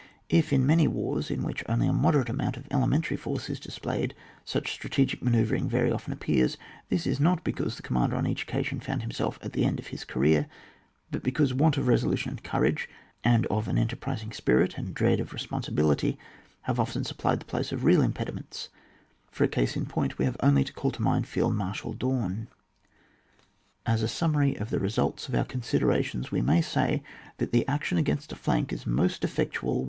If, 0.29 0.51
in 0.51 0.65
many 0.65 0.87
wars 0.87 1.29
in 1.29 1.43
which 1.43 1.63
only 1.69 1.85
a 1.87 1.93
moderate 1.93 2.27
amoimt 2.27 2.57
of 2.57 2.67
elementcuy 2.69 3.19
force 3.19 3.51
is 3.51 3.59
displayed, 3.59 4.15
such 4.43 4.71
strategic 4.71 5.21
manoeuvring 5.21 5.69
very 5.69 5.91
often 5.91 6.11
ap 6.11 6.21
pears, 6.21 6.57
this 6.89 7.05
is 7.05 7.19
not 7.19 7.43
because 7.43 7.75
the 7.75 7.83
commander 7.83 8.15
on 8.15 8.25
each 8.25 8.41
occasion 8.41 8.79
found 8.79 9.03
himself 9.03 9.37
at 9.43 9.53
the 9.53 9.63
end 9.63 9.77
of 9.77 9.85
his 9.89 10.03
career, 10.03 10.47
but 11.11 11.21
because 11.21 11.53
want 11.53 11.77
of 11.77 11.87
resolution 11.87 12.31
and 12.31 12.43
courage, 12.43 12.89
and 13.23 13.45
of 13.51 13.67
an 13.67 13.77
enter 13.77 13.95
prising 13.95 14.31
spirit, 14.33 14.75
and 14.75 14.95
dread 14.95 15.19
of 15.19 15.33
responsibility, 15.33 16.17
have 16.61 16.79
often 16.79 17.03
supplied 17.03 17.39
the 17.39 17.45
place 17.45 17.71
of 17.71 17.83
real 17.83 18.01
impediments; 18.01 18.69
for 19.29 19.43
a 19.43 19.47
case 19.47 19.75
in 19.75 19.85
point, 19.85 20.17
we 20.17 20.25
have 20.25 20.35
only 20.39 20.63
to 20.63 20.73
call 20.73 20.89
to 20.89 21.03
mind 21.03 21.27
Field 21.27 21.53
Marshal 21.53 21.93
Daun. 21.93 22.47
As 23.85 24.01
a 24.01 24.07
summary 24.07 24.55
of 24.55 24.71
the 24.71 24.79
results 24.79 25.29
of 25.29 25.35
our 25.35 25.45
considerations, 25.45 26.31
we 26.31 26.41
may 26.41 26.59
say, 26.59 27.03
that 27.37 27.51
the 27.51 27.67
action 27.67 27.99
against 27.99 28.31
a 28.31 28.35
flank 28.35 28.73
is 28.73 28.87
most 28.87 29.23
effectual— 29.23 29.79
1. 29.79 29.79